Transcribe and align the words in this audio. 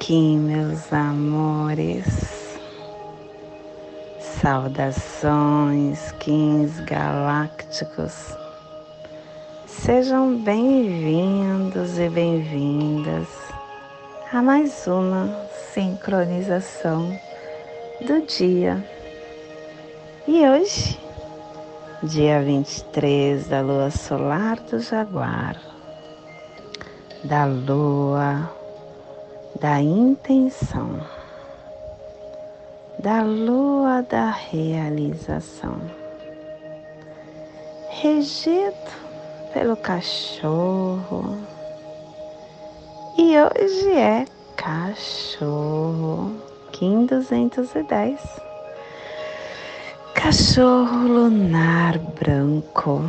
Kim, 0.00 0.38
meus 0.38 0.90
amores. 0.94 2.58
Saudações, 4.40 6.10
Kings 6.12 6.82
galácticos. 6.84 8.34
Sejam 9.66 10.38
bem-vindos 10.38 11.98
e 11.98 12.08
bem-vindas 12.08 13.28
a 14.32 14.40
mais 14.40 14.86
uma 14.86 15.28
sincronização 15.74 17.14
do 18.00 18.26
dia. 18.26 18.82
E 20.26 20.48
hoje 20.48 20.98
dia 22.02 22.42
23 22.42 23.46
da 23.48 23.60
lua 23.60 23.90
solar 23.90 24.58
do 24.60 24.80
Jaguar, 24.80 25.60
da 27.22 27.44
lua 27.44 28.59
da 29.58 29.80
intenção, 29.80 31.00
da 32.98 33.22
lua 33.22 34.02
da 34.02 34.30
realização, 34.30 35.80
regido 37.88 38.74
pelo 39.52 39.76
cachorro. 39.76 41.38
E 43.18 43.34
hoje 43.36 43.92
é 43.92 44.24
cachorro, 44.56 46.36
Kim 46.72 47.06
210 47.06 48.50
Cachorro 50.22 51.08
lunar 51.08 51.98
branco, 51.98 53.02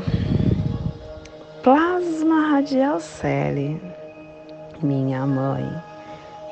plasma 1.61 2.51
radial 2.51 3.01
cele, 3.01 3.81
minha 4.81 5.25
mãe, 5.25 5.69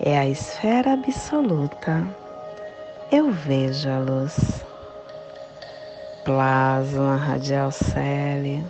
é 0.01 0.17
a 0.17 0.27
esfera 0.27 0.93
absoluta. 0.93 2.07
Eu 3.11 3.31
vejo 3.31 3.89
a 3.89 3.99
luz. 3.99 4.65
Plasma 6.23 7.15
radial 7.15 7.71
cele, 7.71 8.63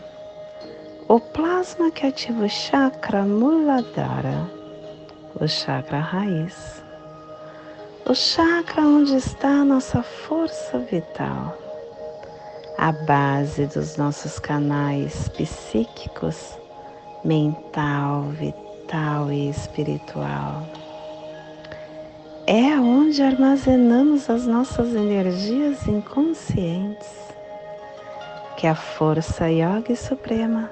o 1.07 1.19
plasma 1.19 1.91
que 1.91 2.07
ativa 2.07 2.45
o 2.45 2.49
chakra 2.49 3.23
muladhara, 3.23 4.49
o 5.39 5.47
chakra 5.47 5.99
raiz, 5.99 6.83
o 8.05 8.13
chakra 8.13 8.81
onde 8.83 9.15
está 9.15 9.49
a 9.49 9.65
nossa 9.65 10.01
força 10.01 10.77
vital 10.79 11.57
a 12.79 12.93
base 12.93 13.65
dos 13.65 13.97
nossos 13.97 14.39
canais 14.39 15.27
psíquicos, 15.27 16.57
mental, 17.25 18.23
vital 18.29 19.29
e 19.33 19.49
espiritual. 19.49 20.65
É 22.51 22.79
onde 22.79 23.21
armazenamos 23.21 24.27
as 24.27 24.47
nossas 24.47 24.95
energias 24.95 25.85
inconscientes, 25.87 27.07
que 28.57 28.65
a 28.65 28.73
força 28.73 29.51
yoga 29.51 29.95
suprema, 29.95 30.67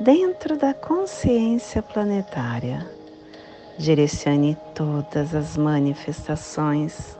dentro 0.00 0.56
da 0.56 0.72
consciência 0.72 1.82
planetária, 1.82 2.88
direcione 3.76 4.56
todas 4.72 5.34
as 5.34 5.56
manifestações 5.56 7.18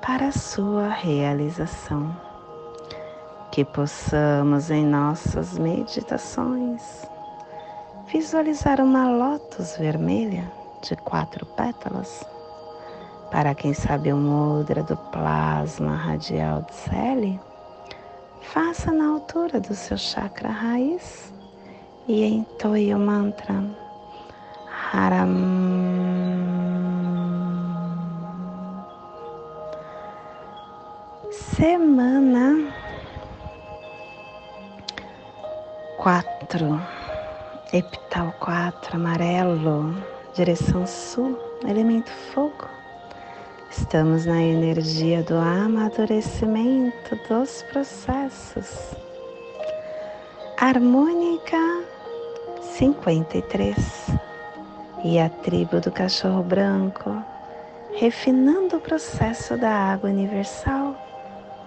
para 0.00 0.28
a 0.28 0.32
sua 0.32 0.88
realização 0.88 2.16
que 3.52 3.62
possamos 3.62 4.70
em 4.70 4.86
nossas 4.86 5.58
meditações 5.58 7.06
visualizar 8.06 8.80
uma 8.80 9.10
lótus 9.10 9.76
vermelha 9.76 10.50
de 10.80 10.96
quatro 10.96 11.44
pétalas. 11.44 12.35
Para 13.30 13.54
quem 13.54 13.74
sabe 13.74 14.12
o 14.12 14.16
mudra 14.16 14.82
do 14.82 14.96
plasma 14.96 15.96
radial 15.96 16.62
de 16.62 16.74
Sele, 16.74 17.40
faça 18.40 18.92
na 18.92 19.08
altura 19.08 19.60
do 19.60 19.74
seu 19.74 19.98
chakra 19.98 20.48
raiz 20.48 21.32
e 22.06 22.24
entoie 22.24 22.94
o 22.94 22.98
mantra 22.98 23.64
Haram. 24.92 25.26
Semana 31.56 32.72
4, 35.98 36.80
epital 37.72 38.32
4, 38.38 38.96
amarelo, 38.96 39.94
direção 40.34 40.86
sul, 40.86 41.36
elemento 41.66 42.10
fogo. 42.32 42.85
Estamos 43.70 44.24
na 44.24 44.40
energia 44.40 45.22
do 45.22 45.36
amadurecimento 45.36 47.16
dos 47.28 47.62
processos. 47.64 48.94
Harmônica 50.58 51.58
53 52.60 53.76
e 55.04 55.18
a 55.18 55.28
tribo 55.28 55.80
do 55.80 55.90
cachorro 55.90 56.42
branco, 56.42 57.22
refinando 57.94 58.76
o 58.76 58.80
processo 58.80 59.56
da 59.56 59.70
água 59.70 60.10
universal 60.10 60.96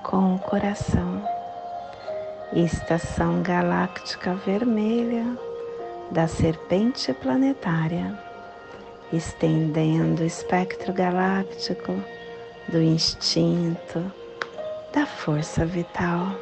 com 0.04 0.36
o 0.36 0.40
coração. 0.40 1.22
Estação 2.54 3.44
galáctica 3.44 4.34
vermelha 4.34 5.26
da 6.12 6.28
serpente 6.28 7.14
planetária, 7.14 8.18
estendendo 9.12 10.22
o 10.22 10.26
espectro 10.26 10.94
galáctico 10.94 11.94
do 12.68 12.82
instinto, 12.82 14.12
da 14.94 15.06
força 15.06 15.66
vital. 15.66 16.36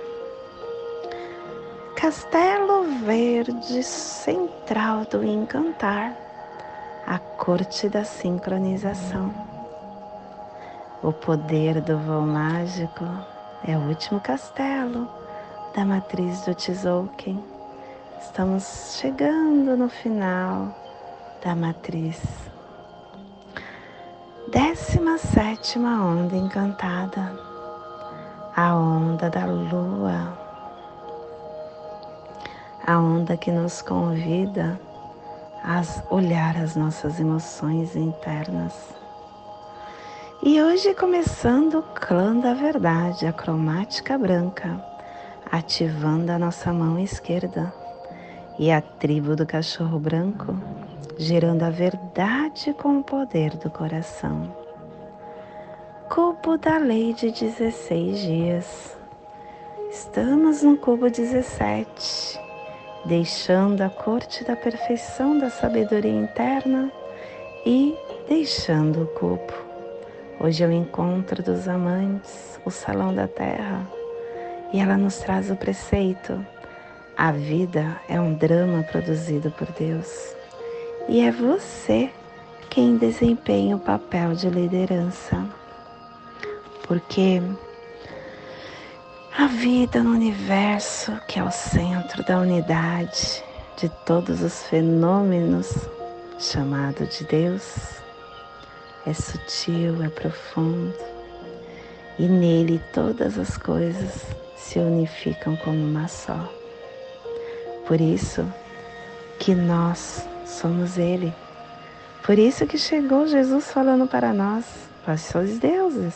Castelo 1.96 2.84
Verde 3.06 3.82
Central 3.82 5.06
do 5.06 5.24
Encantar, 5.24 6.16
a 7.06 7.18
corte 7.18 7.88
da 7.90 8.04
sincronização. 8.04 9.34
O 11.02 11.14
poder 11.14 11.82
do 11.82 11.98
voo 11.98 12.22
mágico 12.22 13.06
é 13.66 13.78
o 13.78 13.88
último 13.88 14.20
castelo 14.20 15.08
da 15.76 15.86
matriz 15.86 16.42
do 16.42 16.54
Tzolk'in. 16.54 17.42
Estamos 18.20 18.98
chegando 19.00 19.78
no 19.78 19.88
final 19.90 20.76
da 21.44 21.56
matriz. 21.56 22.20
Décima 24.50 25.18
sétima 25.18 26.02
onda 26.02 26.34
encantada, 26.34 27.38
a 28.56 28.74
onda 28.76 29.30
da 29.30 29.46
lua, 29.46 30.38
a 32.86 32.98
onda 32.98 33.36
que 33.36 33.52
nos 33.52 33.82
convida 33.82 34.80
a 35.62 35.82
olhar 36.10 36.56
as 36.56 36.78
nossas 36.78 37.20
emoções 37.20 37.94
internas. 37.98 38.74
E 40.42 40.62
hoje 40.62 40.94
começando 40.94 41.80
o 41.80 41.84
clã 41.84 42.34
da 42.40 42.54
verdade, 42.54 43.28
a 43.28 43.34
cromática 43.34 44.18
branca 44.18 44.82
ativando 45.52 46.32
a 46.32 46.40
nossa 46.40 46.72
mão 46.72 46.98
esquerda 46.98 47.74
e 48.58 48.72
a 48.72 48.80
tribo 48.80 49.36
do 49.36 49.46
cachorro 49.46 50.00
branco, 50.00 50.56
gerando 51.18 51.64
a 51.64 51.70
verdade 51.70 52.74
com 52.74 53.00
o 53.00 53.04
poder 53.04 53.58
do 53.58 53.70
coração. 53.70 54.56
Cubo 56.10 56.58
da 56.58 56.78
lei 56.78 57.14
de 57.14 57.32
16 57.32 58.20
dias. 58.20 58.98
Estamos 59.90 60.62
no 60.62 60.78
cubo 60.78 61.10
17, 61.10 62.40
deixando 63.06 63.82
a 63.82 63.90
corte 63.90 64.44
da 64.44 64.56
perfeição 64.56 65.38
da 65.38 65.50
sabedoria 65.50 66.12
interna 66.12 66.92
e 67.66 67.96
deixando 68.28 69.04
o 69.04 69.08
cubo. 69.08 69.54
Hoje 70.40 70.64
é 70.64 70.68
o 70.68 70.72
encontro 70.72 71.42
dos 71.42 71.68
amantes, 71.68 72.60
o 72.64 72.70
salão 72.70 73.14
da 73.14 73.28
terra 73.28 73.88
e 74.72 74.80
ela 74.80 74.98
nos 74.98 75.18
traz 75.18 75.50
o 75.50 75.56
preceito: 75.56 76.46
a 77.18 77.32
vida 77.32 78.00
é 78.08 78.20
um 78.20 78.34
drama 78.34 78.84
produzido 78.84 79.50
por 79.52 79.68
Deus 79.72 80.37
e 81.08 81.22
é 81.22 81.32
você 81.32 82.12
quem 82.70 82.98
desempenha 82.98 83.76
o 83.76 83.80
papel 83.80 84.34
de 84.34 84.50
liderança. 84.50 85.46
Porque 86.84 87.42
a 89.38 89.48
vida 89.48 90.04
no 90.04 90.12
universo, 90.12 91.14
que 91.28 91.40
é 91.40 91.44
o 91.44 91.52
centro 91.52 92.24
da 92.24 92.40
unidade 92.40 93.44
de 93.78 93.90
todos 94.06 94.42
os 94.42 94.64
fenômenos, 94.64 95.88
chamado 96.40 97.06
de 97.06 97.24
Deus, 97.24 98.02
é 99.06 99.14
sutil, 99.14 100.04
é 100.04 100.10
profundo, 100.10 100.94
e 102.20 102.28
nele 102.28 102.82
todas 102.94 103.38
as 103.38 103.58
coisas 103.58 104.26
se 104.56 104.80
unificam 104.80 105.56
como 105.58 105.78
uma 105.78 106.08
só. 106.08 106.52
Por 107.88 108.02
isso 108.02 108.46
que 109.40 109.56
nós 109.56 110.28
somos 110.48 110.98
Ele. 110.98 111.34
Por 112.26 112.40
isso 112.40 112.66
que 112.66 112.78
chegou 112.78 113.28
Jesus 113.28 113.72
falando 113.72 114.08
para 114.08 114.34
nós: 114.34 114.66
Vós 115.06 115.22
sois 115.22 115.60
deuses, 115.60 116.16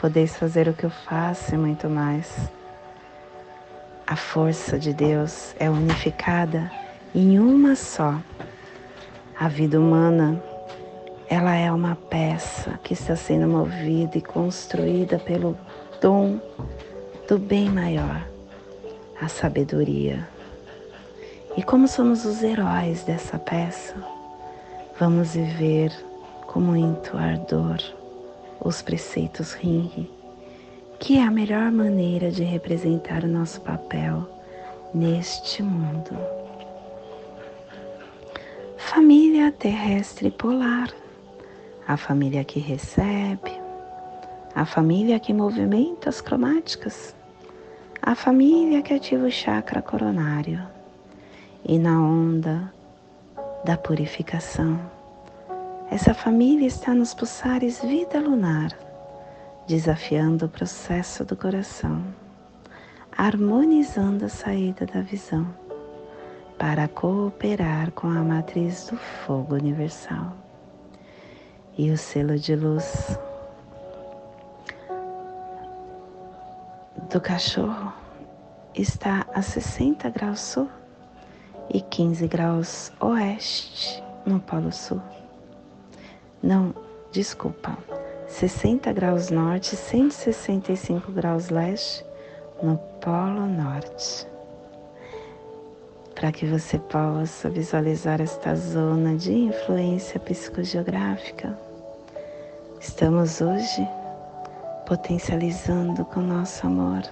podeis 0.00 0.36
fazer 0.36 0.68
o 0.68 0.72
que 0.72 0.84
eu 0.84 0.90
faço 0.90 1.54
e 1.54 1.58
muito 1.58 1.88
mais. 1.88 2.32
A 4.06 4.16
força 4.16 4.78
de 4.78 4.92
Deus 4.92 5.54
é 5.58 5.70
unificada 5.70 6.70
em 7.14 7.38
uma 7.38 7.74
só. 7.74 8.18
A 9.38 9.48
vida 9.48 9.80
humana, 9.80 10.42
ela 11.28 11.54
é 11.54 11.72
uma 11.72 11.96
peça 11.96 12.78
que 12.82 12.92
está 12.92 13.16
sendo 13.16 13.46
movida 13.48 14.18
e 14.18 14.22
construída 14.22 15.18
pelo 15.18 15.56
dom 16.00 16.38
do 17.28 17.38
bem 17.38 17.70
maior, 17.70 18.26
a 19.20 19.28
sabedoria. 19.28 20.33
E 21.56 21.62
como 21.62 21.86
somos 21.86 22.24
os 22.24 22.42
heróis 22.42 23.04
dessa 23.04 23.38
peça, 23.38 23.94
vamos 24.98 25.34
viver 25.34 25.92
com 26.46 26.60
muito 26.60 27.16
ardor 27.16 27.78
os 28.60 28.82
preceitos 28.82 29.52
Ring 29.52 30.08
que 30.98 31.18
é 31.18 31.22
a 31.22 31.30
melhor 31.30 31.70
maneira 31.70 32.30
de 32.30 32.42
representar 32.44 33.24
o 33.24 33.28
nosso 33.28 33.60
papel 33.60 34.26
neste 34.94 35.62
mundo. 35.62 36.16
Família 38.78 39.52
terrestre 39.52 40.30
polar, 40.30 40.88
a 41.86 41.96
família 41.98 42.42
que 42.42 42.58
recebe, 42.58 43.52
a 44.54 44.64
família 44.64 45.20
que 45.20 45.34
movimenta 45.34 46.08
as 46.08 46.22
cromáticas, 46.22 47.14
a 48.00 48.14
família 48.14 48.80
que 48.80 48.94
ativa 48.94 49.26
o 49.26 49.30
chakra 49.30 49.82
coronário 49.82 50.73
e 51.64 51.78
na 51.78 52.00
onda 52.00 52.72
da 53.64 53.76
purificação. 53.76 54.78
Essa 55.90 56.12
família 56.12 56.66
está 56.66 56.94
nos 56.94 57.14
pulsares 57.14 57.80
vida 57.82 58.20
lunar 58.20 58.70
desafiando 59.66 60.44
o 60.46 60.48
processo 60.48 61.24
do 61.24 61.36
coração, 61.36 62.04
harmonizando 63.16 64.26
a 64.26 64.28
saída 64.28 64.84
da 64.86 65.00
visão, 65.00 65.46
para 66.58 66.86
cooperar 66.86 67.90
com 67.92 68.08
a 68.08 68.22
matriz 68.22 68.88
do 68.88 68.96
fogo 68.96 69.54
universal. 69.54 70.36
E 71.76 71.90
o 71.90 71.98
selo 71.98 72.38
de 72.38 72.54
luz 72.54 73.18
do 77.10 77.20
cachorro 77.20 77.92
está 78.74 79.26
a 79.34 79.42
60 79.42 80.08
graus 80.10 80.40
sul 80.40 80.68
e 81.72 81.80
15 81.80 82.26
graus 82.28 82.92
oeste 83.00 84.02
no 84.26 84.40
Polo 84.40 84.72
Sul. 84.72 85.00
Não, 86.42 86.74
desculpa, 87.10 87.76
60 88.28 88.92
graus 88.92 89.30
norte, 89.30 89.76
165 89.76 91.12
graus 91.12 91.50
leste 91.50 92.04
no 92.62 92.76
Polo 93.00 93.46
Norte. 93.46 94.26
Para 96.14 96.30
que 96.32 96.46
você 96.46 96.78
possa 96.78 97.50
visualizar 97.50 98.20
esta 98.20 98.54
zona 98.54 99.16
de 99.16 99.32
influência 99.32 100.18
psicogeográfica, 100.20 101.58
estamos 102.80 103.40
hoje 103.40 103.86
potencializando 104.86 106.04
com 106.04 106.20
nosso 106.20 106.66
amor 106.66 107.02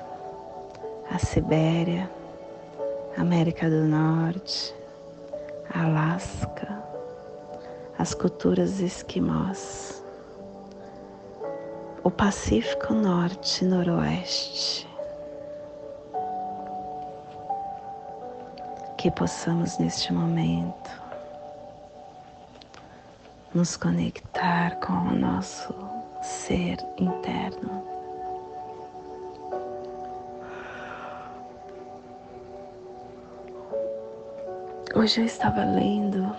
a 1.10 1.19
Sibéria, 1.19 2.08
América 3.16 3.68
do 3.68 3.84
Norte, 3.84 4.74
Alasca, 5.74 6.82
as 7.98 8.14
culturas 8.14 8.80
esquimós 8.80 10.02
o 12.04 12.10
Pacífico 12.10 12.92
Norte 12.92 13.64
e 13.64 13.68
Noroeste. 13.68 14.88
Que 18.98 19.10
possamos 19.10 19.78
neste 19.78 20.12
momento 20.12 20.90
nos 23.54 23.76
conectar 23.76 24.76
com 24.76 24.92
o 24.92 25.14
nosso 25.14 25.74
ser 26.22 26.78
interno. 26.98 27.91
Hoje 34.94 35.22
eu 35.22 35.24
estava 35.24 35.64
lendo 35.64 36.36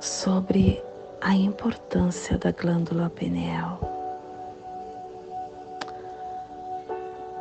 sobre 0.00 0.82
a 1.20 1.36
importância 1.36 2.36
da 2.36 2.50
glândula 2.50 3.08
pineal. 3.08 3.78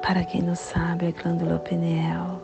Para 0.04 0.24
quem 0.24 0.44
não 0.44 0.54
sabe, 0.54 1.08
a 1.08 1.12
glândula 1.12 1.58
pineal 1.58 2.40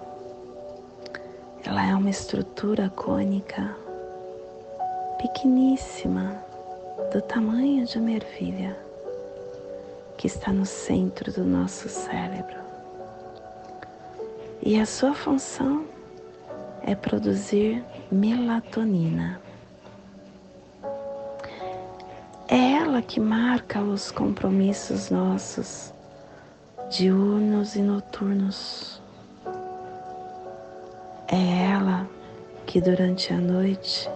ela 1.64 1.86
é 1.86 1.94
uma 1.94 2.10
estrutura 2.10 2.90
cônica 2.90 3.78
pequeníssima, 5.20 6.44
do 7.14 7.22
tamanho 7.22 7.86
de 7.86 8.00
uma 8.00 8.12
ervilha, 8.12 8.76
que 10.18 10.26
está 10.26 10.52
no 10.52 10.66
centro 10.66 11.32
do 11.32 11.44
nosso 11.44 11.88
cérebro. 11.88 12.73
E 14.66 14.80
a 14.80 14.86
sua 14.86 15.14
função 15.14 15.84
é 16.84 16.96
produzir 16.96 17.84
melatonina. 18.10 19.42
É 22.48 22.72
ela 22.76 23.02
que 23.02 23.20
marca 23.20 23.82
os 23.82 24.10
compromissos 24.10 25.10
nossos, 25.10 25.94
diurnos 26.90 27.76
e 27.76 27.82
noturnos. 27.82 29.02
É 31.28 31.72
ela 31.74 32.08
que 32.66 32.80
durante 32.80 33.34
a 33.34 33.38
noite 33.38 34.10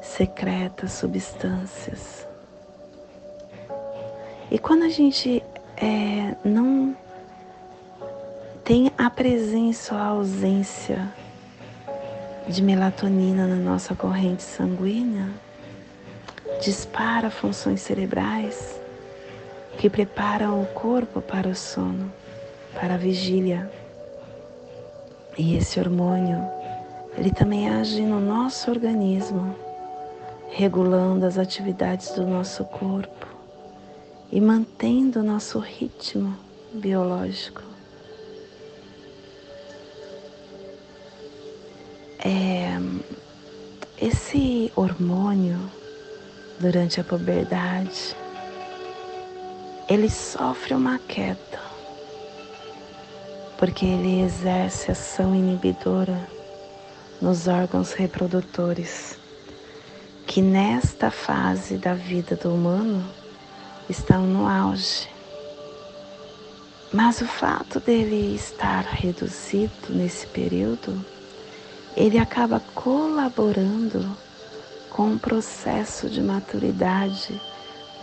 secreta 0.00 0.88
substâncias. 0.88 2.26
E 4.50 4.58
quando 4.58 4.84
a 4.84 4.88
gente 4.88 5.42
é, 5.76 6.34
não 6.42 6.96
tem 8.66 8.90
a 8.98 9.08
presença 9.08 9.94
ou 9.94 10.00
a 10.00 10.06
ausência 10.06 11.14
de 12.48 12.60
melatonina 12.60 13.46
na 13.46 13.54
nossa 13.54 13.94
corrente 13.94 14.42
sanguínea, 14.42 15.30
dispara 16.60 17.30
funções 17.30 17.80
cerebrais 17.80 18.80
que 19.78 19.88
preparam 19.88 20.60
o 20.60 20.66
corpo 20.66 21.20
para 21.20 21.46
o 21.46 21.54
sono, 21.54 22.12
para 22.74 22.94
a 22.94 22.96
vigília. 22.96 23.70
E 25.38 25.56
esse 25.56 25.78
hormônio, 25.78 26.44
ele 27.16 27.30
também 27.30 27.70
age 27.70 28.02
no 28.02 28.20
nosso 28.20 28.68
organismo, 28.68 29.54
regulando 30.50 31.24
as 31.24 31.38
atividades 31.38 32.10
do 32.16 32.26
nosso 32.26 32.64
corpo 32.64 33.28
e 34.32 34.40
mantendo 34.40 35.20
o 35.20 35.22
nosso 35.22 35.60
ritmo 35.60 36.36
biológico. 36.74 37.75
É, 42.18 42.78
esse 44.00 44.72
hormônio 44.74 45.58
durante 46.58 47.00
a 47.00 47.04
puberdade, 47.04 48.16
ele 49.88 50.10
sofre 50.10 50.74
uma 50.74 50.98
queda, 50.98 51.60
porque 53.58 53.86
ele 53.86 54.22
exerce 54.22 54.90
ação 54.90 55.34
inibidora 55.34 56.28
nos 57.20 57.46
órgãos 57.46 57.92
reprodutores, 57.92 59.18
que 60.26 60.42
nesta 60.42 61.10
fase 61.10 61.76
da 61.76 61.94
vida 61.94 62.36
do 62.36 62.52
humano 62.52 63.04
estão 63.88 64.26
no 64.26 64.46
auge. 64.48 65.08
Mas 66.92 67.20
o 67.20 67.26
fato 67.26 67.80
dele 67.80 68.34
estar 68.34 68.82
reduzido 68.82 69.72
nesse 69.90 70.26
período, 70.26 71.04
ele 71.96 72.18
acaba 72.18 72.60
colaborando 72.74 74.16
com 74.90 75.14
o 75.14 75.18
processo 75.18 76.08
de 76.08 76.20
maturidade 76.20 77.40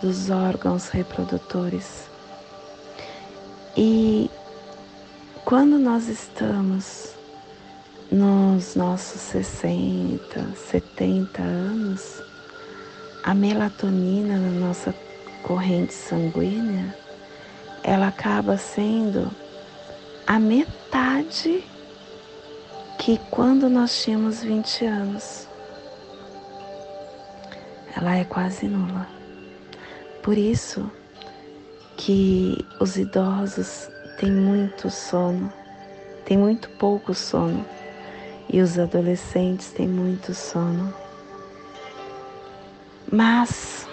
dos 0.02 0.30
órgãos 0.30 0.88
reprodutores. 0.88 2.08
E 3.76 4.28
quando 5.44 5.78
nós 5.78 6.08
estamos 6.08 7.14
nos 8.10 8.74
nossos 8.74 9.20
60, 9.20 10.54
70 10.70 11.42
anos, 11.42 12.22
a 13.22 13.34
melatonina 13.34 14.36
na 14.36 14.66
nossa 14.66 14.94
corrente 15.42 15.94
sanguínea, 15.94 16.96
ela 17.82 18.08
acaba 18.08 18.56
sendo 18.56 19.30
a 20.26 20.38
metade 20.38 21.64
que 23.04 23.18
quando 23.30 23.68
nós 23.68 24.02
tínhamos 24.02 24.42
20 24.42 24.86
anos. 24.86 25.46
Ela 27.94 28.16
é 28.16 28.24
quase 28.24 28.66
nula. 28.66 29.06
Por 30.22 30.38
isso 30.38 30.90
que 31.98 32.66
os 32.80 32.96
idosos 32.96 33.90
têm 34.18 34.32
muito 34.32 34.88
sono, 34.88 35.52
têm 36.24 36.38
muito 36.38 36.70
pouco 36.78 37.12
sono, 37.12 37.62
e 38.50 38.62
os 38.62 38.78
adolescentes 38.78 39.70
têm 39.72 39.86
muito 39.86 40.32
sono. 40.32 40.94
Mas 43.12 43.86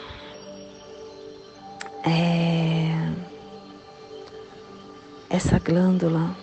é, 2.06 3.12
essa 5.30 5.60
glândula, 5.60 6.34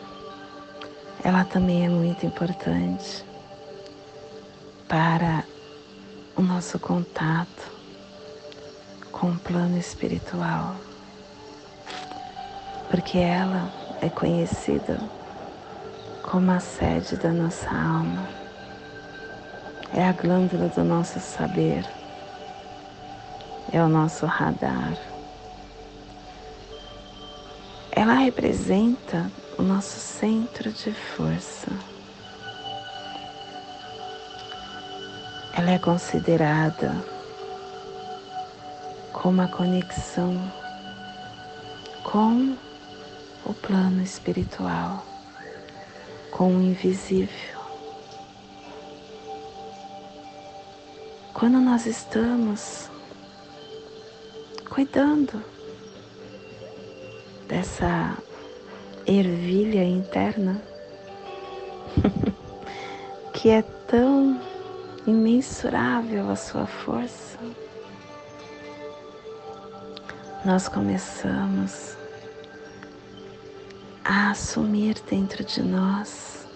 ela 1.29 1.45
também 1.45 1.85
é 1.85 1.91
muito 1.91 2.25
importante 2.25 3.23
para 4.89 5.45
o 6.35 6.41
nosso 6.41 6.79
contato 6.79 7.71
com 9.13 9.33
o 9.33 9.39
plano 9.39 9.77
espiritual, 9.77 10.75
porque 12.91 13.19
ela 13.19 13.71
é 14.01 14.09
conhecida 14.09 14.99
como 16.23 16.51
a 16.51 16.61
sede 16.61 17.17
da 17.17 17.31
nossa 17.31 17.69
alma, 17.69 18.27
é 19.93 20.09
a 20.09 20.13
glândula 20.13 20.69
do 20.69 20.83
nosso 20.83 21.21
saber, 21.21 21.85
é 23.71 23.83
o 23.83 23.89
nosso 23.89 24.25
radar. 24.25 24.97
Ela 27.93 28.15
representa 28.15 29.31
o 29.59 29.63
nosso 29.63 29.99
centro 29.99 30.71
de 30.71 30.93
força. 30.93 31.69
Ela 35.53 35.73
é 35.73 35.79
considerada 35.81 36.95
como 39.13 39.43
a 39.43 39.49
conexão 39.49 40.41
com 42.05 42.57
o 43.45 43.53
plano 43.53 44.01
espiritual, 44.01 45.05
com 46.31 46.55
o 46.55 46.63
invisível. 46.63 47.59
Quando 51.35 51.59
nós 51.59 51.85
estamos 51.85 52.89
cuidando 54.69 55.43
dessa 57.49 58.17
ervilha 59.09 59.83
interna 59.83 60.61
que 63.33 63.49
é 63.49 63.63
tão 63.63 64.39
imensurável 65.07 66.29
a 66.31 66.37
sua 66.37 66.67
força, 66.67 67.39
nós 70.45 70.69
começamos 70.69 71.97
a 74.05 74.31
assumir 74.31 74.97
dentro 75.09 75.43
de 75.43 75.63
nós 75.63 76.47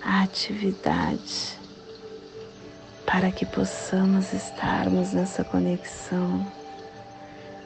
a 0.00 0.22
atividade 0.22 1.58
para 3.04 3.32
que 3.32 3.44
possamos 3.44 4.32
estarmos 4.32 5.12
nessa 5.12 5.42
conexão, 5.42 6.46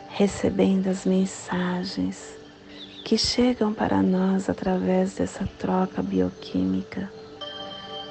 recebendo 0.08 0.88
as 0.88 1.04
mensagens 1.04 2.41
que 3.04 3.18
chegam 3.18 3.74
para 3.74 4.00
nós 4.00 4.48
através 4.48 5.14
dessa 5.14 5.44
troca 5.58 6.00
bioquímica, 6.02 7.12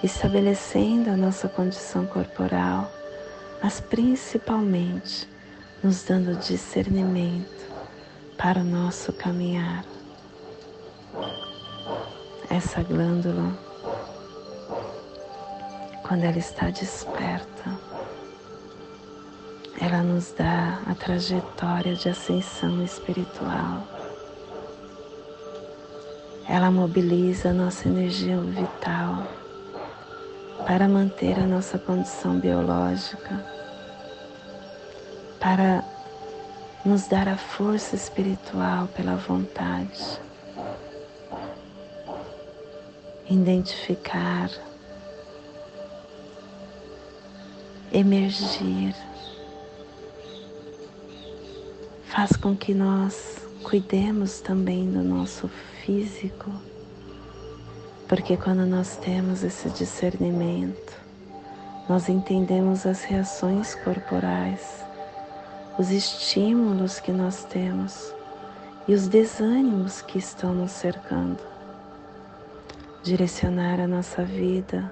estabelecendo 0.04 1.10
a 1.10 1.16
nossa 1.18 1.48
condição 1.48 2.06
corporal, 2.06 2.92
mas 3.64 3.80
principalmente 3.80 5.30
nos 5.82 6.04
dando 6.04 6.36
discernimento 6.36 7.72
para 8.38 8.60
o 8.60 8.64
nosso 8.64 9.14
caminhar. 9.14 9.86
Essa 12.50 12.84
glândula, 12.84 13.58
quando 16.04 16.26
ela 16.26 16.38
está 16.38 16.70
desperta, 16.70 17.80
ela 19.80 20.04
nos 20.04 20.34
dá 20.34 20.82
a 20.86 20.94
trajetória 20.94 21.96
de 21.96 22.10
ascensão 22.10 22.84
espiritual 22.84 24.01
ela 26.52 26.70
mobiliza 26.70 27.52
a 27.52 27.54
nossa 27.54 27.88
energia 27.88 28.38
vital 28.38 29.26
para 30.68 30.86
manter 30.86 31.40
a 31.40 31.48
nossa 31.48 31.80
condição 31.80 32.42
biológica, 32.42 33.42
para 35.40 35.82
nos 36.84 37.08
dar 37.08 37.30
a 37.30 37.38
força 37.38 37.96
espiritual 37.96 38.90
pela 38.90 39.16
vontade, 39.16 40.20
identificar, 43.30 44.50
emergir, 47.94 48.94
faz 52.10 52.36
com 52.36 52.58
que 52.58 52.74
nós 52.74 53.41
cuidemos 53.64 54.42
também 54.42 54.92
do 54.92 55.02
nosso 55.02 55.48
físico, 55.84 56.52
porque 58.08 58.36
quando 58.36 58.66
nós 58.66 58.98
temos 58.98 59.44
esse 59.44 59.70
discernimento, 59.70 60.94
nós 61.88 62.10
entendemos 62.10 62.86
as 62.86 63.04
reações 63.04 63.76
corporais, 63.76 64.84
os 65.78 65.92
estímulos 65.92 67.00
que 67.00 67.12
nós 67.12 67.44
temos 67.46 68.14
e 68.88 68.94
os 68.94 69.08
desânimos 69.08 70.02
que 70.02 70.18
estão 70.18 70.54
nos 70.54 70.72
cercando. 70.72 71.40
Direcionar 73.04 73.80
a 73.80 73.88
nossa 73.88 74.24
vida 74.24 74.92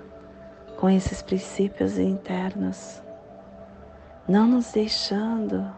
com 0.78 0.90
esses 0.90 1.22
princípios 1.22 1.98
internos, 1.98 3.02
não 4.28 4.48
nos 4.48 4.72
deixando 4.72 5.70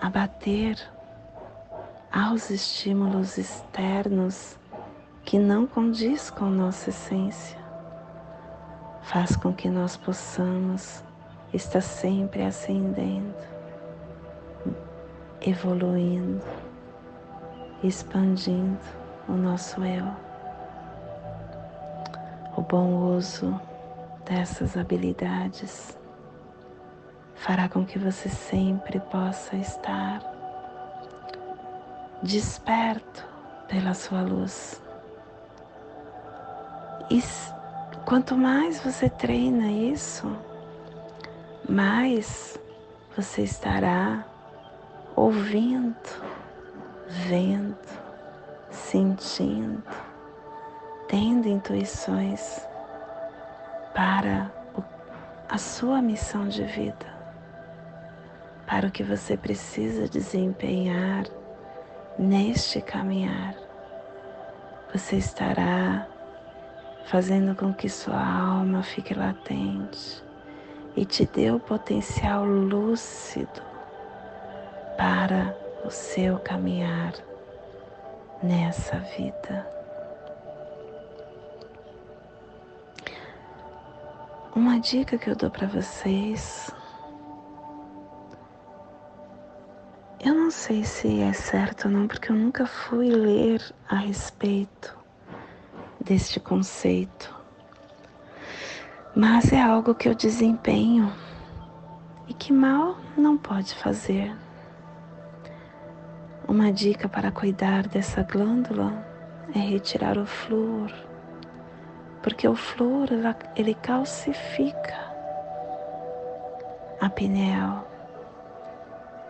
abater 0.00 0.78
aos 2.12 2.50
estímulos 2.50 3.38
externos 3.38 4.58
que 5.24 5.38
não 5.38 5.66
condiz 5.66 6.28
com 6.28 6.46
nossa 6.46 6.90
essência, 6.90 7.58
faz 9.02 9.36
com 9.36 9.52
que 9.52 9.68
nós 9.68 9.96
possamos 9.96 11.04
estar 11.54 11.80
sempre 11.80 12.42
ascendendo, 12.42 13.34
evoluindo, 15.40 16.44
expandindo 17.82 18.78
o 19.28 19.32
nosso 19.32 19.84
eu. 19.84 20.06
O 22.56 22.62
bom 22.62 23.14
uso 23.16 23.58
dessas 24.24 24.76
habilidades 24.76 25.96
fará 27.36 27.68
com 27.68 27.84
que 27.84 27.98
você 27.98 28.28
sempre 28.28 28.98
possa 28.98 29.56
estar 29.56 30.29
desperto 32.22 33.24
pela 33.68 33.94
sua 33.94 34.22
luz. 34.22 34.80
E 37.10 37.22
quanto 38.04 38.36
mais 38.36 38.80
você 38.80 39.08
treina 39.08 39.70
isso, 39.70 40.30
mais 41.68 42.58
você 43.16 43.42
estará 43.42 44.24
ouvindo, 45.16 45.96
vendo, 47.08 47.76
sentindo, 48.70 49.82
tendo 51.08 51.48
intuições 51.48 52.66
para 53.94 54.52
a 55.48 55.58
sua 55.58 56.00
missão 56.00 56.48
de 56.48 56.62
vida, 56.64 57.06
para 58.66 58.86
o 58.86 58.90
que 58.90 59.02
você 59.02 59.36
precisa 59.36 60.08
desempenhar 60.08 61.24
Neste 62.22 62.82
caminhar, 62.82 63.54
você 64.92 65.16
estará 65.16 66.06
fazendo 67.06 67.56
com 67.56 67.72
que 67.72 67.88
sua 67.88 68.20
alma 68.20 68.82
fique 68.82 69.14
latente 69.14 70.22
e 70.94 71.06
te 71.06 71.24
dê 71.24 71.50
o 71.50 71.58
potencial 71.58 72.44
lúcido 72.44 73.62
para 74.98 75.56
o 75.82 75.88
seu 75.90 76.38
caminhar 76.40 77.14
nessa 78.42 78.98
vida. 78.98 79.66
Uma 84.54 84.78
dica 84.78 85.16
que 85.16 85.30
eu 85.30 85.36
dou 85.36 85.50
para 85.50 85.66
vocês 85.68 86.70
Eu 90.22 90.34
não 90.34 90.50
sei 90.50 90.84
se 90.84 91.22
é 91.22 91.32
certo 91.32 91.86
ou 91.86 91.90
não, 91.90 92.06
porque 92.06 92.30
eu 92.30 92.36
nunca 92.36 92.66
fui 92.66 93.08
ler 93.08 93.62
a 93.88 93.96
respeito 93.96 94.94
deste 95.98 96.38
conceito. 96.38 97.34
Mas 99.16 99.50
é 99.50 99.62
algo 99.62 99.94
que 99.94 100.06
eu 100.06 100.14
desempenho 100.14 101.10
e 102.28 102.34
que 102.34 102.52
mal 102.52 102.98
não 103.16 103.38
pode 103.38 103.74
fazer. 103.74 104.36
Uma 106.46 106.70
dica 106.70 107.08
para 107.08 107.32
cuidar 107.32 107.88
dessa 107.88 108.22
glândula 108.22 109.02
é 109.54 109.58
retirar 109.58 110.18
o 110.18 110.26
flúor, 110.26 110.92
porque 112.22 112.46
o 112.46 112.54
flúor 112.54 113.08
ele 113.56 113.72
calcifica 113.74 114.98
a 117.00 117.08
pineal. 117.08 117.89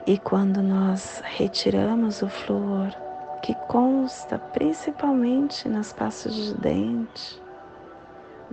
E 0.06 0.18
quando 0.18 0.62
nós 0.62 1.22
retiramos 1.24 2.22
o 2.22 2.28
flúor, 2.28 2.88
que 3.42 3.54
consta 3.68 4.38
principalmente 4.38 5.68
nas 5.68 5.92
pastas 5.92 6.34
de 6.34 6.54
dente, 6.54 7.40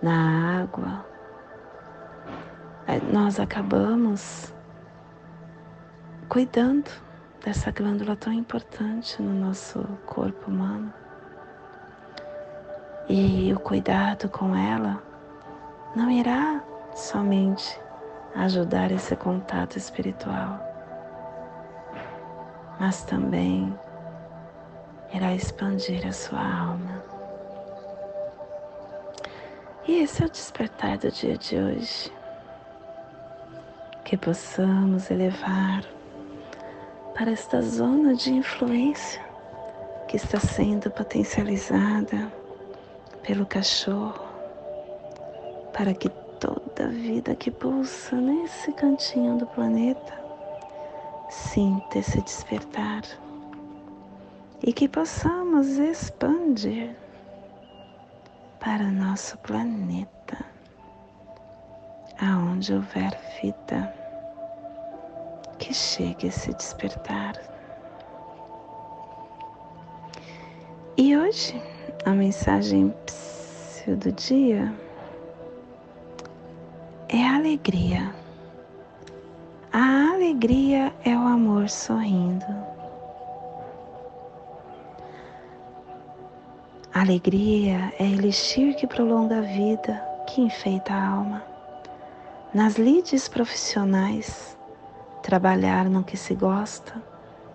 na 0.01 0.61
água, 0.61 1.05
nós 3.11 3.39
acabamos 3.39 4.53
cuidando 6.29 6.89
dessa 7.43 7.71
glândula 7.71 8.15
tão 8.15 8.33
importante 8.33 9.21
no 9.21 9.33
nosso 9.33 9.81
corpo 10.05 10.51
humano. 10.51 10.93
E 13.09 13.53
o 13.53 13.59
cuidado 13.59 14.27
com 14.29 14.53
ela 14.55 15.01
não 15.95 16.11
irá 16.11 16.61
somente 16.93 17.79
ajudar 18.35 18.91
esse 18.91 19.15
contato 19.15 19.77
espiritual, 19.77 20.59
mas 22.79 23.03
também 23.03 23.73
irá 25.13 25.33
expandir 25.33 26.05
a 26.05 26.11
sua 26.11 26.39
alma. 26.39 27.03
E 29.87 30.03
esse 30.03 30.21
é 30.21 30.25
o 30.25 30.29
despertar 30.29 30.97
do 30.97 31.09
dia 31.09 31.37
de 31.37 31.57
hoje. 31.57 32.11
Que 34.03 34.17
possamos 34.17 35.09
elevar 35.09 35.83
para 37.13 37.31
esta 37.31 37.61
zona 37.61 38.13
de 38.13 38.31
influência 38.31 39.25
que 40.07 40.17
está 40.17 40.39
sendo 40.39 40.89
potencializada 40.91 42.31
pelo 43.23 43.45
cachorro, 43.45 44.25
para 45.73 45.93
que 45.93 46.09
toda 46.39 46.87
vida 46.89 47.35
que 47.35 47.51
pulsa 47.51 48.15
nesse 48.15 48.71
cantinho 48.73 49.37
do 49.37 49.45
planeta 49.47 50.26
sinta 51.29 51.99
esse 51.99 52.21
despertar 52.21 53.03
e 54.63 54.73
que 54.73 54.87
possamos 54.87 55.77
expandir 55.77 56.95
para 58.59 58.83
nosso 58.83 59.37
planeta, 59.39 60.43
aonde 62.19 62.73
houver 62.73 63.17
vida 63.41 63.93
que 65.59 65.73
chegue 65.73 66.27
a 66.27 66.31
se 66.31 66.53
despertar. 66.53 67.35
E 70.97 71.15
hoje 71.15 71.61
a 72.05 72.11
mensagem 72.11 72.93
do 73.87 74.11
dia 74.11 74.73
é 77.09 77.23
a 77.23 77.35
alegria. 77.35 78.26
A 79.79 80.13
alegria 80.15 80.91
é 81.05 81.15
o 81.15 81.19
amor 81.19 81.69
sorrindo. 81.69 82.47
Alegria 86.91 87.93
é 87.99 88.03
elixir 88.03 88.75
que 88.75 88.87
prolonga 88.87 89.37
a 89.37 89.41
vida, 89.41 90.03
que 90.25 90.41
enfeita 90.41 90.91
a 90.91 91.09
alma. 91.09 91.43
Nas 92.51 92.79
lides 92.79 93.27
profissionais, 93.27 94.57
Trabalhar 95.21 95.85
no 95.87 96.03
que 96.03 96.17
se 96.17 96.33
gosta 96.33 96.99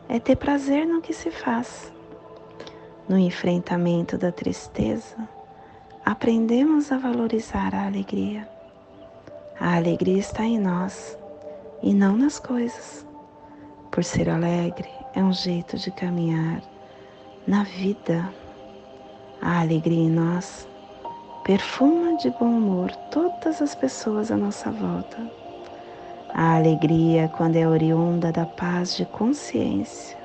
é 0.08 0.20
ter 0.20 0.36
prazer 0.36 0.86
no 0.86 1.00
que 1.00 1.12
se 1.12 1.32
faz. 1.32 1.92
No 3.08 3.18
enfrentamento 3.18 4.16
da 4.16 4.30
tristeza, 4.30 5.16
aprendemos 6.04 6.92
a 6.92 6.98
valorizar 6.98 7.74
a 7.74 7.84
alegria. 7.84 8.48
A 9.58 9.74
alegria 9.74 10.20
está 10.20 10.44
em 10.44 10.60
nós 10.60 11.20
e 11.82 11.92
não 11.92 12.16
nas 12.16 12.38
coisas. 12.38 13.06
Por 13.90 14.04
ser 14.04 14.28
alegre 14.28 14.88
é 15.14 15.22
um 15.22 15.32
jeito 15.32 15.76
de 15.76 15.90
caminhar 15.90 16.62
na 17.46 17.64
vida. 17.64 18.28
A 19.40 19.60
alegria 19.60 20.04
em 20.04 20.10
nós 20.10 20.68
perfuma 21.44 22.16
de 22.18 22.30
bom 22.30 22.58
humor 22.58 22.90
todas 23.10 23.60
as 23.60 23.74
pessoas 23.74 24.30
à 24.30 24.36
nossa 24.36 24.70
volta 24.70 25.42
a 26.34 26.56
alegria, 26.56 27.28
quando 27.28 27.56
é 27.56 27.68
oriunda 27.68 28.32
da 28.32 28.46
paz 28.46 28.96
de 28.96 29.04
consciência, 29.04 30.16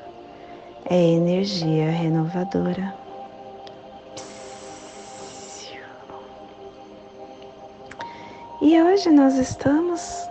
é 0.85 0.97
energia 0.97 1.91
renovadora. 1.91 2.95
E 8.61 8.81
hoje 8.81 9.11
nós 9.11 9.35
estamos 9.37 10.27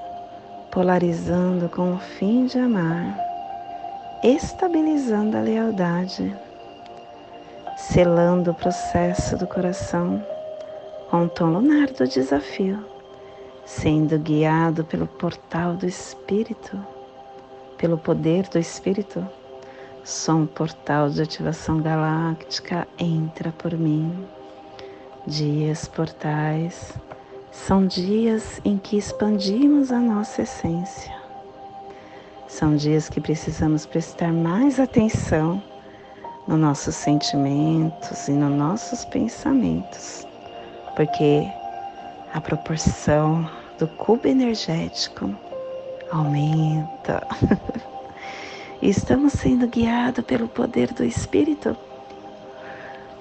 polarizando 0.77 1.71
com 1.71 1.95
o 1.95 1.99
fim 1.99 2.45
de 2.45 2.59
amar, 2.59 3.19
estabilizando 4.23 5.35
a 5.35 5.41
lealdade, 5.41 6.37
selando 7.79 8.51
o 8.51 8.55
processo 8.55 9.39
do 9.39 9.47
coração 9.47 10.23
com 11.11 11.25
o 11.25 11.29
tom 11.31 11.47
lunar 11.47 11.87
do 11.93 12.07
desafio 12.07 12.85
sendo 13.65 14.19
guiado 14.19 14.85
pelo 14.85 15.07
portal 15.07 15.73
do 15.73 15.87
Espírito, 15.87 16.79
pelo 17.79 17.97
poder 17.97 18.47
do 18.49 18.59
Espírito, 18.59 19.27
sou 20.05 20.41
um 20.41 20.47
portal 20.47 21.09
de 21.09 21.23
ativação 21.23 21.81
galáctica, 21.81 22.87
entra 22.99 23.51
por 23.51 23.73
mim. 23.73 24.27
Dias 25.27 25.89
portais 25.89 26.93
são 27.51 27.87
dias 27.87 28.61
em 28.65 28.79
que 28.79 28.97
expandimos 28.97 29.91
a 29.91 29.99
nossa 29.99 30.43
essência. 30.43 31.15
São 32.49 32.77
dias 32.77 33.09
que 33.09 33.21
precisamos 33.21 33.85
prestar 33.87 34.33
mais 34.33 34.79
atenção 34.79 35.63
nos 36.47 36.59
nossos 36.59 36.95
sentimentos 36.95 38.29
e 38.29 38.33
nos 38.33 38.57
nossos 38.57 39.05
pensamentos, 39.07 40.27
porque 40.95 41.47
a 42.33 42.41
proporção 42.41 43.49
do 43.79 43.89
cubo 43.89 44.29
energético 44.29 45.35
aumenta. 46.11 47.27
Estamos 48.81 49.33
sendo 49.33 49.67
guiados 49.67 50.25
pelo 50.25 50.47
poder 50.49 50.93
do 50.93 51.03
Espírito, 51.03 51.77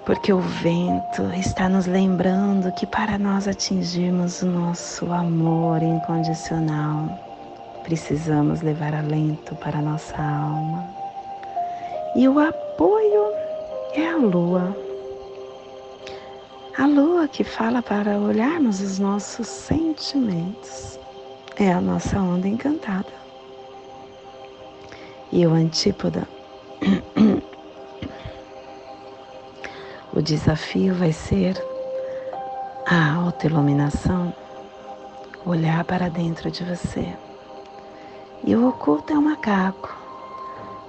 porque 0.05 0.31
o 0.31 0.39
vento 0.39 1.23
está 1.35 1.67
nos 1.67 1.85
lembrando 1.85 2.71
que 2.73 2.85
para 2.85 3.17
nós 3.17 3.47
atingirmos 3.47 4.41
o 4.41 4.45
nosso 4.45 5.11
amor 5.11 5.81
incondicional, 5.81 7.09
precisamos 7.83 8.61
levar 8.61 8.93
alento 8.93 9.55
para 9.55 9.79
a 9.79 9.81
nossa 9.81 10.15
alma. 10.15 10.87
E 12.15 12.27
o 12.27 12.39
apoio 12.39 13.25
é 13.93 14.07
a 14.09 14.17
lua 14.17 14.75
a 16.77 16.85
lua 16.85 17.25
que 17.29 17.45
fala 17.45 17.81
para 17.81 18.19
olharmos 18.19 18.81
os 18.81 18.99
nossos 18.99 19.47
sentimentos 19.47 20.99
é 21.55 21.71
a 21.71 21.79
nossa 21.79 22.19
onda 22.19 22.49
encantada. 22.49 23.13
E 25.31 25.47
o 25.47 25.53
antípoda, 25.53 26.27
desafio 30.25 30.95
vai 30.95 31.13
ser 31.13 31.55
a 32.87 33.13
autoiluminação, 33.13 34.33
olhar 35.45 35.83
para 35.85 36.09
dentro 36.09 36.49
de 36.49 36.63
você. 36.63 37.13
E 38.43 38.55
o 38.55 38.67
oculto 38.67 39.13
é 39.13 39.17
o 39.17 39.21
macaco. 39.21 39.95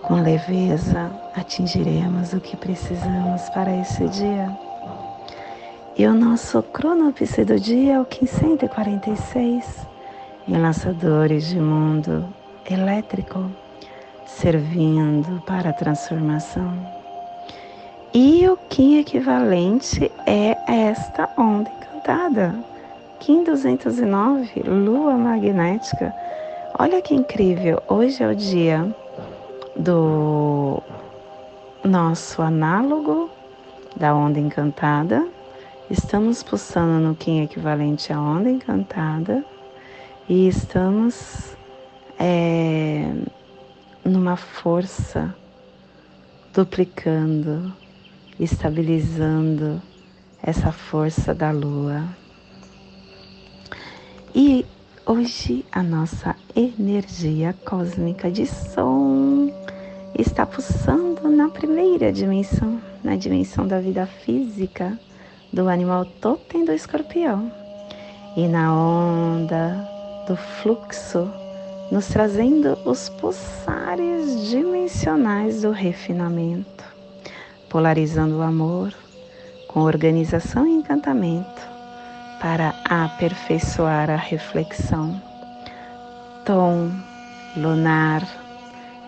Com 0.03 0.23
leveza 0.23 1.13
atingiremos 1.35 2.33
o 2.33 2.41
que 2.41 2.57
precisamos 2.57 3.43
para 3.51 3.77
esse 3.77 4.09
dia. 4.09 4.57
E 5.99 6.07
o 6.07 6.15
nosso 6.15 6.63
cronopse 6.63 7.45
do 7.45 7.61
dia 7.61 7.95
é 7.95 8.01
o 8.01 8.07
1546, 8.07 9.87
enlaçadores 10.49 11.47
de 11.49 11.61
mundo 11.61 12.27
elétrico, 12.71 13.51
servindo 14.27 15.43
para 15.43 15.71
a 15.71 15.75
transformação. 15.75 16.96
E 18.19 18.49
o 18.49 18.57
Kim 18.71 18.99
equivalente 18.99 20.11
é 20.25 20.57
esta 20.67 21.29
onda 21.37 21.69
encantada, 21.69 22.59
Kim 23.21 23.45
209, 23.45 24.63
lua 24.63 25.19
magnética. 25.19 26.15
Olha 26.79 27.03
que 27.03 27.15
incrível, 27.15 27.83
hoje 27.87 28.23
é 28.23 28.29
o 28.31 28.35
dia 28.35 28.91
do 29.77 30.83
nosso 31.85 32.41
análogo 32.41 33.29
da 33.95 34.15
onda 34.15 34.41
encantada. 34.41 35.29
Estamos 35.91 36.43
pulsando 36.43 37.07
no 37.07 37.15
Kim 37.15 37.43
equivalente 37.43 38.15
à 38.15 38.19
onda 38.19 38.49
encantada 38.49 39.45
e 40.27 40.49
estamos 40.49 41.55
é, 42.19 43.13
numa 44.03 44.37
força 44.37 45.35
duplicando, 46.55 47.71
estabilizando 48.39 49.81
essa 50.43 50.73
força 50.73 51.35
da 51.35 51.51
lua. 51.51 52.05
E 54.35 54.67
hoje 55.07 55.65
a 55.73 55.83
nossa 55.83 56.37
energia 56.55 57.55
cósmica 57.65 58.31
de 58.31 58.47
som 58.47 59.51
está 60.19 60.45
pulsando 60.45 61.29
na 61.31 61.49
primeira 61.49 62.13
dimensão, 62.13 62.81
na 63.03 63.17
dimensão 63.17 63.67
da 63.67 63.81
vida 63.81 64.07
física 64.07 64.99
do 65.53 65.69
animal 65.69 66.05
totem 66.21 66.65
do 66.65 66.73
escorpião 66.73 67.51
e 68.37 68.47
na 68.47 68.75
onda 68.75 69.89
do 70.27 70.37
fluxo, 70.37 71.31
nos 71.91 72.09
trazendo 72.09 72.79
os 72.85 73.09
pulsares 73.09 74.51
dimensionais 74.51 75.63
do 75.63 75.71
refinamento, 75.71 76.85
polarizando 77.69 78.39
o 78.39 78.43
amor 78.43 78.93
com 79.69 79.81
organização 79.81 80.67
e 80.67 80.71
encantamento 80.71 81.63
para 82.41 82.75
aperfeiçoar 82.89 84.11
a 84.11 84.17
reflexão. 84.17 85.21
Tom 86.45 86.91
lunar 87.57 88.23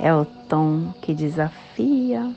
é 0.00 0.12
o 0.14 0.24
tom 0.24 0.92
que 1.02 1.14
desafia, 1.14 2.30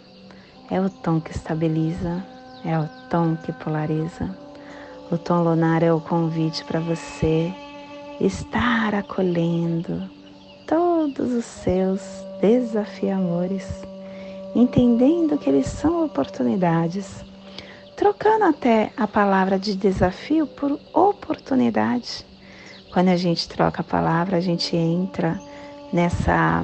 é 0.70 0.80
o 0.80 0.90
tom 0.90 1.20
que 1.20 1.32
estabiliza, 1.32 2.24
é 2.64 2.78
o 2.78 2.88
tom 3.10 3.36
que 3.36 3.52
polariza. 3.52 4.30
O 5.12 5.18
tom 5.18 5.44
lunar 5.44 5.84
é 5.84 5.92
o 5.92 6.00
convite 6.00 6.64
para 6.66 6.80
você 6.80 7.54
estar 8.20 8.94
acolhendo 8.94 10.10
todos 10.68 11.34
os 11.34 11.46
seus 11.46 12.02
desafiamores, 12.40 13.68
entendendo 14.56 15.38
que 15.38 15.50
eles 15.50 15.68
são 15.68 16.06
oportunidades, 16.06 17.24
trocando 17.96 18.46
até 18.46 18.92
a 18.98 19.08
palavra 19.08 19.58
de 19.58 19.76
desafio 19.76 20.46
por 20.48 20.80
oportunidade. 20.94 22.26
Quando 22.92 23.10
a 23.10 23.18
gente 23.18 23.48
troca 23.48 23.82
a 23.82 23.86
palavra, 23.86 24.38
a 24.38 24.42
gente 24.42 24.76
entra 24.76 25.40
nessa 25.94 26.64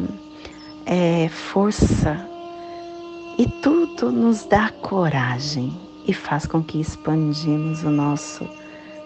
é, 0.85 1.29
força 1.29 2.27
e 3.37 3.45
tudo 3.61 4.11
nos 4.11 4.45
dá 4.45 4.69
coragem 4.81 5.71
e 6.07 6.13
faz 6.13 6.45
com 6.45 6.63
que 6.63 6.79
expandimos 6.79 7.83
o 7.83 7.89
nosso 7.89 8.49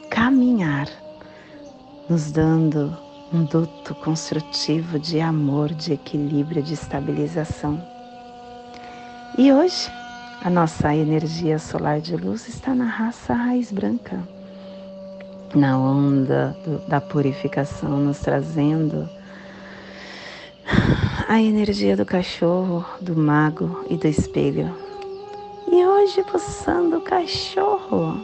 caminhar 0.10 0.88
nos 2.10 2.32
dando 2.32 2.96
um 3.34 3.44
duto 3.46 3.96
construtivo 3.96 5.00
de 5.00 5.20
amor, 5.20 5.74
de 5.74 5.94
equilíbrio, 5.94 6.62
de 6.62 6.74
estabilização. 6.74 7.91
E 9.38 9.54
hoje, 9.54 9.90
a 10.44 10.50
nossa 10.50 10.94
energia 10.94 11.58
solar 11.58 12.02
de 12.02 12.18
luz 12.18 12.50
está 12.50 12.76
na 12.76 12.84
raça 12.84 13.34
raiz 13.34 13.72
branca, 13.72 14.20
na 15.56 15.78
onda 15.80 16.54
do, 16.66 16.80
da 16.90 17.00
purificação, 17.00 17.92
nos 17.92 18.20
trazendo 18.20 19.10
a 21.30 21.42
energia 21.42 21.96
do 21.96 22.06
cachorro, 22.06 22.86
do 23.00 23.16
mago 23.16 23.86
e 23.90 23.96
do 23.96 24.06
espelho. 24.06 24.76
E 25.72 25.86
hoje, 25.86 26.24
pulsando 26.26 26.98
o 26.98 27.02
cachorro 27.02 28.20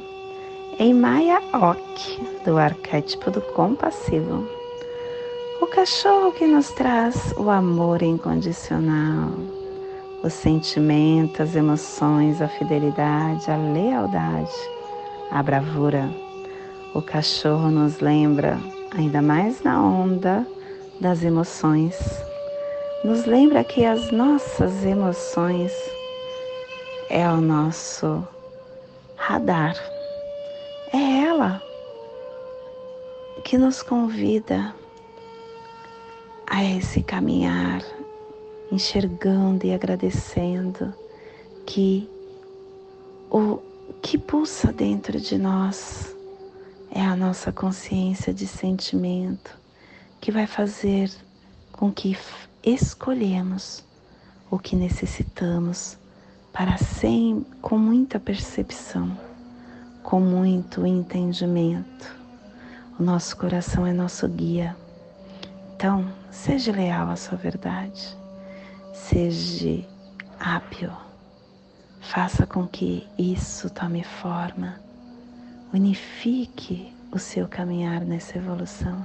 em 0.78 0.94
Maya 0.94 1.42
Ok, 1.54 2.20
do 2.44 2.58
arquétipo 2.58 3.32
do 3.32 3.42
compassivo. 3.42 4.46
O 5.62 5.68
cachorro 5.68 6.34
que 6.34 6.46
nos 6.46 6.70
traz 6.72 7.34
o 7.38 7.50
amor 7.50 8.02
incondicional, 8.02 9.32
o 10.24 10.30
sentimento, 10.30 11.44
as 11.44 11.56
emoções, 11.56 12.42
a 12.42 12.48
fidelidade, 12.48 13.50
a 13.50 13.58
lealdade, 13.58 14.52
a 15.32 15.42
bravura. 15.44 16.10
O 16.94 17.02
cachorro 17.02 17.70
nos 17.70 18.00
lembra, 18.00 18.58
ainda 18.98 19.22
mais 19.22 19.62
na 19.64 19.82
onda 19.82 20.46
das 21.00 21.24
emoções, 21.24 21.96
nos 23.04 23.26
lembra 23.26 23.64
que 23.64 23.86
as 23.86 24.12
nossas 24.12 24.84
emoções 24.84 25.72
é 27.10 27.28
o 27.30 27.38
nosso 27.38 28.28
radar 29.16 29.76
é 30.94 31.26
ela 31.26 31.62
que 33.44 33.58
nos 33.58 33.82
convida 33.82 34.74
a 36.50 36.64
esse 36.64 37.04
caminhar, 37.04 37.82
enxergando 38.72 39.66
e 39.66 39.74
agradecendo 39.74 40.94
que 41.66 42.10
o 43.30 43.60
que 44.02 44.18
pulsa 44.18 44.72
dentro 44.72 45.20
de 45.20 45.38
nós 45.38 46.16
é 46.92 47.02
a 47.02 47.16
nossa 47.16 47.52
consciência 47.52 48.34
de 48.34 48.48
sentimento 48.48 49.58
que 50.20 50.32
vai 50.32 50.48
fazer 50.48 51.12
com 51.72 51.92
que 51.92 52.18
escolhemos 52.64 53.84
o 54.50 54.58
que 54.58 54.76
necessitamos 54.76 55.98
para 56.54 56.78
sem 56.78 57.46
com 57.62 57.78
muita 57.78 58.20
percepção 58.20 59.28
com 60.08 60.22
muito 60.22 60.88
entendimento. 60.88 62.16
O 62.98 63.04
nosso 63.04 63.36
coração 63.36 63.86
é 63.86 63.92
nosso 63.92 64.26
guia. 64.30 64.74
Então, 65.76 66.10
seja 66.32 66.72
leal 66.72 67.10
à 67.10 67.18
sua 67.18 67.38
verdade, 67.38 68.18
seja 69.06 69.86
hábil, 70.40 70.92
faça 72.02 72.46
com 72.46 72.68
que 72.68 73.08
isso 73.18 73.70
tome 73.70 74.04
forma, 74.04 74.80
unifique 75.74 76.94
o 77.12 77.20
seu 77.20 77.48
caminhar 77.48 78.02
nessa 78.02 78.38
evolução. 78.38 79.04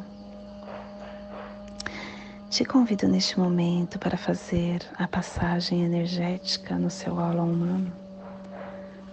Te 2.51 2.65
convido 2.65 3.09
neste 3.09 3.39
momento 3.39 3.99
para 3.99 4.17
fazer 4.17 4.81
a 4.99 5.07
passagem 5.07 5.85
energética 5.85 6.77
no 6.77 6.91
seu 6.91 7.19
aula 7.19 7.43
humano 7.43 7.93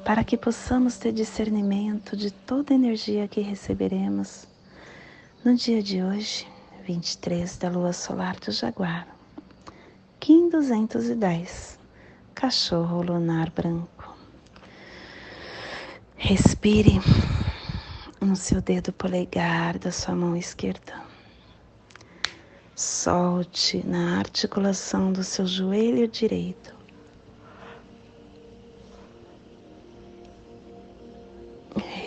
para 0.04 0.24
que 0.24 0.36
possamos 0.36 0.98
ter 0.98 1.12
discernimento 1.12 2.18
de 2.18 2.32
toda 2.32 2.74
a 2.74 2.76
energia 2.76 3.28
que 3.28 3.42
receberemos 3.42 4.48
no 5.46 5.56
dia 5.56 5.84
de 5.84 6.02
hoje, 6.02 6.48
23 6.86 7.58
da 7.58 7.70
lua 7.70 7.94
solar 7.94 8.36
do 8.40 8.52
Jaguar, 8.52 9.19
Kim 10.20 10.50
210, 10.50 11.80
cachorro 12.36 13.02
lunar 13.02 13.50
branco. 13.52 14.16
Respire 16.16 17.00
no 18.20 18.36
seu 18.36 18.62
dedo 18.62 18.92
polegar 18.92 19.80
da 19.80 19.92
sua 19.92 20.16
mão 20.16 20.36
esquerda. 20.36 21.02
Solte 22.76 23.86
na 23.86 24.20
articulação 24.20 25.12
do 25.12 25.24
seu 25.24 25.46
joelho 25.46 26.08
direito 26.08 26.80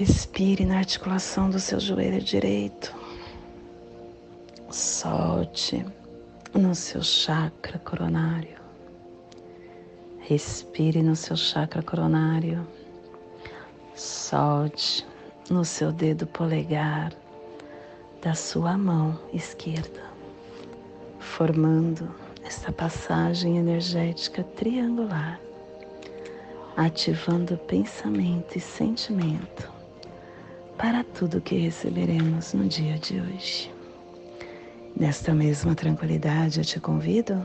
Respire 0.03 0.64
na 0.64 0.79
articulação 0.79 1.48
do 1.48 1.61
seu 1.61 1.79
joelho 1.79 2.20
direito. 2.20 2.92
Solte 4.70 5.85
no 6.54 6.74
seu 6.74 7.02
chakra 7.02 7.78
coronário. 7.78 8.60
Respire 10.18 11.02
no 11.02 11.16
seu 11.16 11.36
chakra 11.36 11.82
coronário. 11.82 12.66
Solte 13.94 15.06
no 15.48 15.64
seu 15.64 15.90
dedo 15.90 16.26
polegar 16.26 17.12
da 18.20 18.34
sua 18.34 18.76
mão 18.76 19.18
esquerda, 19.32 20.02
formando 21.18 22.14
esta 22.44 22.70
passagem 22.70 23.56
energética 23.56 24.44
triangular, 24.44 25.40
ativando 26.76 27.56
pensamento 27.56 28.56
e 28.56 28.60
sentimento 28.60 29.72
para 30.76 31.02
tudo 31.02 31.40
que 31.40 31.56
receberemos 31.56 32.52
no 32.52 32.66
dia 32.66 32.98
de 32.98 33.20
hoje. 33.20 33.71
Nesta 34.94 35.35
mesma 35.35 35.74
tranquilidade, 35.74 36.61
eu 36.61 36.64
te 36.64 36.78
convido 36.78 37.42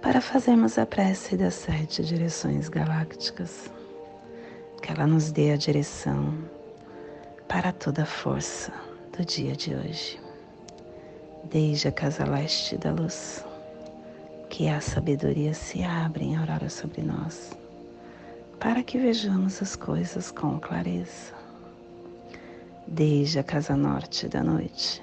para 0.00 0.20
fazermos 0.20 0.78
a 0.78 0.86
prece 0.86 1.36
das 1.36 1.54
sete 1.54 2.02
direções 2.02 2.68
galácticas, 2.68 3.70
que 4.82 4.90
ela 4.90 5.06
nos 5.06 5.30
dê 5.30 5.52
a 5.52 5.56
direção 5.56 6.34
para 7.46 7.72
toda 7.72 8.02
a 8.02 8.06
força 8.06 8.72
do 9.16 9.24
dia 9.24 9.54
de 9.54 9.74
hoje. 9.74 10.18
Desde 11.44 11.88
a 11.88 11.92
casa 11.92 12.24
leste 12.24 12.78
da 12.78 12.92
luz, 12.92 13.44
que 14.48 14.66
a 14.66 14.80
sabedoria 14.80 15.52
se 15.52 15.84
abre 15.84 16.24
em 16.24 16.36
aurora 16.36 16.70
sobre 16.70 17.02
nós, 17.02 17.52
para 18.58 18.82
que 18.82 18.98
vejamos 18.98 19.60
as 19.60 19.76
coisas 19.76 20.30
com 20.30 20.58
clareza. 20.58 21.34
Desde 22.86 23.38
a 23.38 23.44
casa 23.44 23.76
norte 23.76 24.26
da 24.26 24.42
noite, 24.42 25.02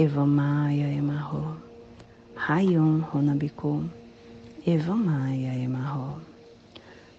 Evamaya 0.00 0.86
Emarro, 0.92 1.56
Rayon 2.36 3.00
Runabiku, 3.00 3.90
Evamaya 4.64 5.52
Emarro. 5.58 6.22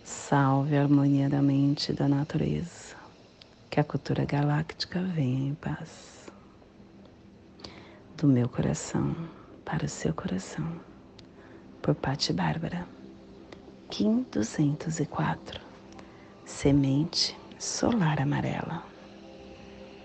Salve 0.06 0.78
a 0.78 0.84
harmonia 0.84 1.28
da 1.28 1.42
mente 1.42 1.92
e 1.92 1.94
da 1.94 2.08
natureza, 2.08 2.96
que 3.70 3.82
a 3.82 3.84
cultura 3.84 4.24
galáctica 4.24 5.02
venha 5.02 5.50
em 5.50 5.56
paz. 5.56 6.32
Do 8.15 8.28
meu 8.28 8.48
coração 8.48 9.13
para 9.65 9.86
o 9.86 9.89
seu 9.89 10.13
coração, 10.13 10.80
por 11.82 11.96
Patti 11.96 12.32
Bárbara, 12.32 12.88
Kim 13.89 14.26
204, 14.32 15.60
Semente 16.46 17.38
Solar 17.58 18.22
Amarela. 18.22 18.86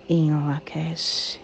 Em 0.09 0.35
Lakesh, 0.35 1.44